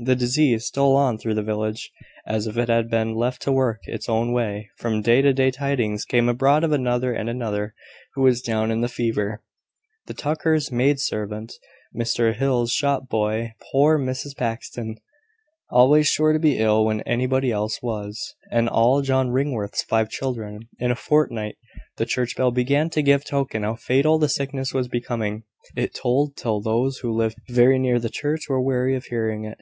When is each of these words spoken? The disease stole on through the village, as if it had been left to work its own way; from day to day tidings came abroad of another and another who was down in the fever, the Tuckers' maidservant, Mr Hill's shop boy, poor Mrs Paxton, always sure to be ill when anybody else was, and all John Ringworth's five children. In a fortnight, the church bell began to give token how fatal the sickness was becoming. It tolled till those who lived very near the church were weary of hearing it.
The 0.00 0.14
disease 0.14 0.64
stole 0.66 0.94
on 0.94 1.18
through 1.18 1.34
the 1.34 1.42
village, 1.42 1.90
as 2.24 2.46
if 2.46 2.56
it 2.56 2.68
had 2.68 2.88
been 2.88 3.16
left 3.16 3.42
to 3.42 3.50
work 3.50 3.80
its 3.82 4.08
own 4.08 4.30
way; 4.30 4.70
from 4.78 5.02
day 5.02 5.22
to 5.22 5.32
day 5.32 5.50
tidings 5.50 6.04
came 6.04 6.28
abroad 6.28 6.62
of 6.62 6.70
another 6.70 7.12
and 7.12 7.28
another 7.28 7.74
who 8.14 8.22
was 8.22 8.40
down 8.40 8.70
in 8.70 8.80
the 8.80 8.86
fever, 8.86 9.42
the 10.06 10.14
Tuckers' 10.14 10.70
maidservant, 10.70 11.52
Mr 11.92 12.32
Hill's 12.32 12.70
shop 12.70 13.08
boy, 13.08 13.54
poor 13.72 13.98
Mrs 13.98 14.36
Paxton, 14.36 14.98
always 15.68 16.06
sure 16.06 16.32
to 16.32 16.38
be 16.38 16.58
ill 16.58 16.84
when 16.84 17.00
anybody 17.00 17.50
else 17.50 17.82
was, 17.82 18.36
and 18.52 18.68
all 18.68 19.02
John 19.02 19.30
Ringworth's 19.30 19.82
five 19.82 20.08
children. 20.10 20.68
In 20.78 20.92
a 20.92 20.94
fortnight, 20.94 21.58
the 21.96 22.06
church 22.06 22.36
bell 22.36 22.52
began 22.52 22.88
to 22.90 23.02
give 23.02 23.24
token 23.24 23.64
how 23.64 23.74
fatal 23.74 24.16
the 24.16 24.28
sickness 24.28 24.72
was 24.72 24.86
becoming. 24.86 25.42
It 25.74 25.92
tolled 25.92 26.36
till 26.36 26.60
those 26.60 26.98
who 26.98 27.10
lived 27.12 27.38
very 27.48 27.80
near 27.80 27.98
the 27.98 28.08
church 28.10 28.48
were 28.48 28.60
weary 28.62 28.94
of 28.94 29.06
hearing 29.06 29.44
it. 29.44 29.58